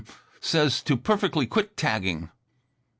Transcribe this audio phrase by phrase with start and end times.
[0.39, 2.31] says to perfectly quit tagging."